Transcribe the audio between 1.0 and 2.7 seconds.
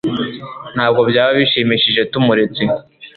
byaba bishimishije tumuretse